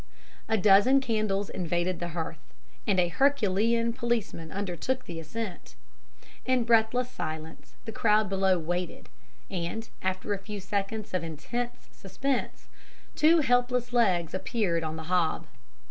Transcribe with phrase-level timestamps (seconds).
[0.49, 2.39] "A dozen candles invaded the hearth,
[2.87, 5.75] and a herculean policeman undertook the ascent.
[6.43, 9.09] In breathless silence the crowd below waited,
[9.51, 12.65] and, after a few seconds of intense suspense,
[13.15, 15.45] two helpless legs appeared on the hob.